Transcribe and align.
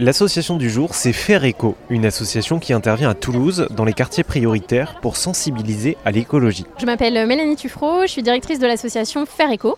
L'association 0.00 0.56
du 0.56 0.70
jour, 0.70 0.94
c'est 0.94 1.12
Faire 1.12 1.42
Éco, 1.42 1.76
une 1.90 2.06
association 2.06 2.60
qui 2.60 2.72
intervient 2.72 3.10
à 3.10 3.14
Toulouse 3.14 3.66
dans 3.70 3.84
les 3.84 3.92
quartiers 3.92 4.22
prioritaires 4.22 5.00
pour 5.00 5.16
sensibiliser 5.16 5.96
à 6.04 6.12
l'écologie. 6.12 6.66
Je 6.78 6.86
m'appelle 6.86 7.26
Mélanie 7.26 7.56
Tuffreau, 7.56 8.02
je 8.02 8.06
suis 8.06 8.22
directrice 8.22 8.60
de 8.60 8.66
l'association 8.68 9.26
Faire 9.26 9.50
Éco. 9.50 9.76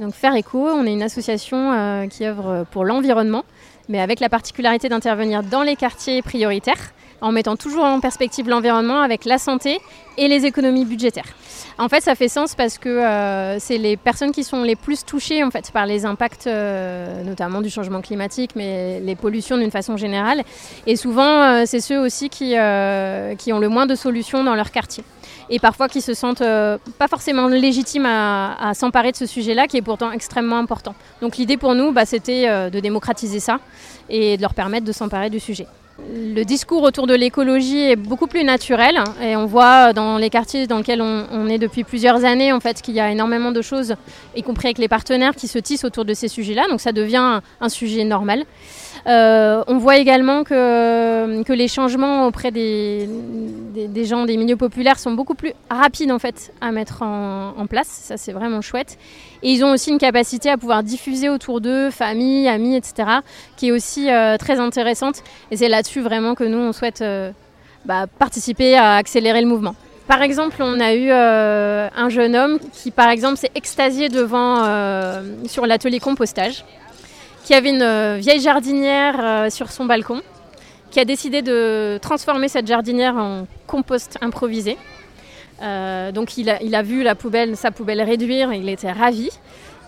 donc 0.00 0.14
Faire 0.14 0.34
Éco, 0.34 0.58
on 0.58 0.86
est 0.86 0.92
une 0.94 1.02
association 1.02 1.72
euh, 1.74 2.06
qui 2.06 2.24
œuvre 2.24 2.64
pour 2.70 2.86
l'environnement, 2.86 3.44
mais 3.90 4.00
avec 4.00 4.20
la 4.20 4.30
particularité 4.30 4.88
d'intervenir 4.88 5.42
dans 5.42 5.62
les 5.62 5.76
quartiers 5.76 6.22
prioritaires 6.22 6.94
en 7.20 7.32
mettant 7.32 7.56
toujours 7.56 7.84
en 7.84 8.00
perspective 8.00 8.48
l'environnement 8.48 9.00
avec 9.00 9.24
la 9.24 9.38
santé 9.38 9.80
et 10.16 10.28
les 10.28 10.46
économies 10.46 10.84
budgétaires. 10.84 11.28
En 11.78 11.88
fait, 11.88 12.00
ça 12.00 12.16
fait 12.16 12.28
sens 12.28 12.56
parce 12.56 12.76
que 12.76 12.88
euh, 12.88 13.58
c'est 13.60 13.78
les 13.78 13.96
personnes 13.96 14.32
qui 14.32 14.42
sont 14.42 14.64
les 14.64 14.74
plus 14.74 15.04
touchées 15.04 15.44
en 15.44 15.50
fait, 15.50 15.70
par 15.70 15.86
les 15.86 16.04
impacts, 16.04 16.48
euh, 16.48 17.22
notamment 17.22 17.60
du 17.60 17.70
changement 17.70 18.00
climatique, 18.00 18.50
mais 18.56 19.00
les 19.00 19.14
pollutions 19.14 19.56
d'une 19.56 19.70
façon 19.70 19.96
générale. 19.96 20.42
Et 20.86 20.96
souvent, 20.96 21.42
euh, 21.42 21.62
c'est 21.66 21.80
ceux 21.80 22.00
aussi 22.00 22.28
qui, 22.28 22.54
qui 23.38 23.52
ont 23.52 23.58
le 23.60 23.68
moins 23.68 23.86
de 23.86 23.94
solutions 23.94 24.42
dans 24.42 24.56
leur 24.56 24.72
quartier. 24.72 25.04
Et 25.50 25.60
parfois 25.60 25.88
qui 25.88 26.02
se 26.02 26.14
sentent 26.14 26.42
pas 26.98 27.08
forcément 27.08 27.46
légitimes 27.46 28.06
à, 28.06 28.72
s'emparer 28.74 29.12
de 29.12 29.16
ce 29.16 29.26
sujet-là, 29.26 29.66
qui 29.66 29.76
est 29.76 29.82
pourtant 29.82 30.10
extrêmement 30.10 30.58
important. 30.58 30.94
Donc 31.22 31.36
l'idée 31.36 31.56
pour 31.56 31.74
nous, 31.74 31.92
bah, 31.92 32.04
c'était 32.04 32.70
de 32.70 32.80
démocratiser 32.80 33.40
ça 33.40 33.58
et 34.10 34.36
de 34.36 34.42
leur 34.42 34.52
permettre 34.52 34.84
de 34.84 34.92
s'emparer 34.92 35.30
du 35.30 35.40
sujet. 35.40 35.66
Le 36.00 36.44
discours 36.44 36.84
autour 36.84 37.06
de 37.06 37.14
l'écologie 37.14 37.80
est 37.90 37.96
beaucoup 37.96 38.28
plus 38.28 38.44
naturel 38.44 39.02
et 39.20 39.34
on 39.34 39.46
voit 39.46 39.92
dans 39.92 40.16
les 40.16 40.30
quartiers 40.30 40.66
dans 40.68 40.78
lesquels 40.78 41.02
on, 41.02 41.48
est 41.48 41.58
depuis 41.58 41.82
plusieurs 41.82 42.24
années 42.24 42.52
en 42.52 42.60
fait 42.60 42.80
qu'il 42.80 42.94
y 42.94 43.00
a 43.00 43.10
énormément 43.10 43.50
de 43.50 43.60
choses, 43.62 43.94
y 44.36 44.42
compris 44.42 44.68
avec 44.68 44.78
les 44.78 44.88
partenaires, 44.88 45.34
qui 45.34 45.48
se 45.48 45.58
tissent 45.58 45.84
autour 45.84 46.04
de 46.04 46.14
ces 46.14 46.28
sujets-là. 46.28 46.66
Donc 46.70 46.80
ça 46.80 46.92
devient 46.92 47.40
un 47.60 47.68
sujet 47.68 48.04
normal. 48.04 48.44
Euh, 49.06 49.62
on 49.66 49.78
voit 49.78 49.96
également 49.98 50.44
que, 50.44 51.52
les 51.52 51.68
changements 51.68 52.26
auprès 52.26 52.50
des, 52.50 53.08
des, 53.74 54.04
gens 54.04 54.24
des 54.24 54.36
milieux 54.36 54.56
populaires 54.56 54.98
sont 54.98 55.12
beaucoup 55.12 55.34
plus 55.34 55.52
rapides 55.70 56.12
en 56.12 56.18
fait 56.18 56.52
à 56.60 56.70
mettre 56.72 57.02
en, 57.02 57.66
place. 57.68 57.88
Ça 57.88 58.16
c'est 58.16 58.32
vraiment 58.32 58.60
chouette. 58.60 58.98
Et 59.42 59.50
ils 59.50 59.64
ont 59.64 59.72
aussi 59.72 59.90
une 59.90 59.98
capacité 59.98 60.50
à 60.50 60.56
pouvoir 60.56 60.82
diffuser 60.82 61.28
autour 61.28 61.60
d'eux, 61.60 61.90
famille, 61.90 62.48
amis, 62.48 62.76
etc., 62.76 63.08
qui 63.56 63.68
est 63.68 63.72
aussi 63.72 64.10
euh, 64.10 64.36
très 64.36 64.58
intéressante. 64.58 65.22
Et 65.50 65.56
c'est 65.56 65.68
là-dessus 65.68 66.00
vraiment 66.00 66.34
que 66.34 66.44
nous 66.44 66.58
on 66.58 66.72
souhaite 66.72 67.02
euh, 67.02 67.30
bah, 67.84 68.06
participer 68.06 68.76
à 68.76 68.94
accélérer 68.94 69.40
le 69.40 69.48
mouvement. 69.48 69.74
Par 70.06 70.22
exemple, 70.22 70.56
on 70.60 70.80
a 70.80 70.94
eu 70.94 71.10
un 71.10 72.08
jeune 72.08 72.34
homme 72.34 72.58
qui, 72.72 72.90
par 72.90 73.10
exemple, 73.10 73.36
s'est 73.36 73.50
extasié 73.54 74.08
devant 74.08 74.64
sur 75.44 75.66
l'atelier 75.66 76.00
compostage 76.00 76.64
qui 77.48 77.54
avait 77.54 77.70
une 77.70 77.80
euh, 77.80 78.18
vieille 78.18 78.42
jardinière 78.42 79.14
euh, 79.18 79.48
sur 79.48 79.72
son 79.72 79.86
balcon, 79.86 80.20
qui 80.90 81.00
a 81.00 81.06
décidé 81.06 81.40
de 81.40 81.98
transformer 82.02 82.46
cette 82.48 82.66
jardinière 82.66 83.16
en 83.16 83.46
compost 83.66 84.18
improvisé. 84.20 84.76
Euh, 85.62 86.12
donc 86.12 86.36
il 86.36 86.50
a, 86.50 86.82
vu 86.82 87.02
la 87.02 87.14
poubelle, 87.14 87.56
sa 87.56 87.70
poubelle 87.70 88.02
réduire, 88.02 88.52
il 88.52 88.68
était 88.68 88.92
ravi. 88.92 89.30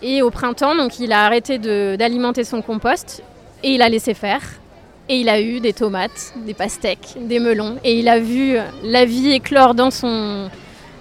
Et 0.01 0.23
au 0.23 0.31
printemps, 0.31 0.73
donc 0.73 0.97
il 0.97 1.11
a 1.11 1.23
arrêté 1.23 1.59
d'alimenter 1.59 2.45
son 2.45 2.63
compost 2.63 3.21
et 3.61 3.75
il 3.75 3.83
a 3.83 3.89
laissé 3.89 4.15
faire. 4.15 4.41
Et 5.07 5.17
il 5.17 5.29
a 5.29 5.39
eu 5.39 5.59
des 5.59 5.73
tomates, 5.73 6.33
des 6.37 6.55
pastèques, 6.55 7.13
des 7.19 7.37
melons. 7.37 7.77
Et 7.83 7.99
il 7.99 8.09
a 8.09 8.17
vu 8.17 8.57
la 8.83 9.05
vie 9.05 9.33
éclore 9.33 9.75
dans 9.75 9.91
son, 9.91 10.49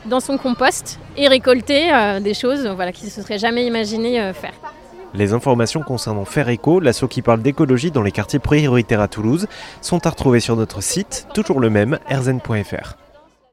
dans 0.04 0.20
son 0.20 0.36
compost 0.36 1.00
et 1.16 1.26
récolter 1.26 1.90
des 2.20 2.34
choses 2.34 2.66
voilà, 2.66 2.92
qu'il 2.92 3.06
ne 3.06 3.10
se 3.10 3.22
serait 3.22 3.38
jamais 3.38 3.64
imaginé 3.64 4.30
faire. 4.34 4.52
Les 5.14 5.32
informations 5.32 5.82
concernant 5.82 6.24
Faire 6.24 6.48
Éco, 6.48 6.78
l'assaut 6.80 7.08
qui 7.08 7.22
parle 7.22 7.42
d'écologie 7.42 7.90
dans 7.90 8.02
les 8.02 8.12
quartiers 8.12 8.38
prioritaires 8.38 9.00
à 9.00 9.08
Toulouse, 9.08 9.48
sont 9.80 10.06
à 10.06 10.10
retrouver 10.10 10.40
sur 10.40 10.56
notre 10.56 10.82
site, 10.82 11.26
toujours 11.34 11.60
le 11.60 11.70
même, 11.70 11.98
erzen.fr. 12.08 12.96